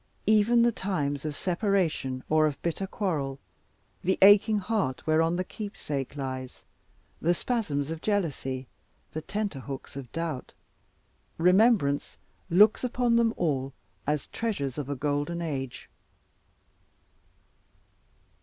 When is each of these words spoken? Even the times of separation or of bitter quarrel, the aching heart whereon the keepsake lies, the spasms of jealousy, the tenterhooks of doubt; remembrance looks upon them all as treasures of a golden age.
Even 0.25 0.63
the 0.63 0.71
times 0.71 1.25
of 1.25 1.35
separation 1.35 2.23
or 2.27 2.47
of 2.47 2.59
bitter 2.63 2.87
quarrel, 2.87 3.37
the 4.03 4.17
aching 4.23 4.57
heart 4.57 5.05
whereon 5.05 5.35
the 5.35 5.43
keepsake 5.43 6.15
lies, 6.15 6.63
the 7.21 7.35
spasms 7.35 7.91
of 7.91 8.01
jealousy, 8.01 8.65
the 9.11 9.21
tenterhooks 9.21 9.95
of 9.95 10.11
doubt; 10.11 10.53
remembrance 11.37 12.17
looks 12.49 12.83
upon 12.83 13.15
them 13.15 13.31
all 13.37 13.73
as 14.07 14.25
treasures 14.25 14.79
of 14.79 14.89
a 14.89 14.95
golden 14.95 15.39
age. 15.39 15.87